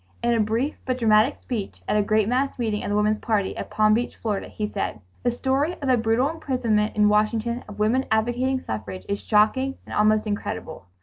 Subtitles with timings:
[0.23, 3.55] In a brief but dramatic speech at a great mass meeting of the Woman's Party,
[3.55, 7.77] at Palm Beach, Florida, he said: "The story of the brutal imprisonment in Washington of
[7.77, 10.87] women advocating suffrage is shocking and almost incredible.